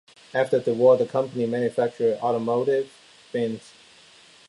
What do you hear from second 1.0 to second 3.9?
company manufactured automotive bins.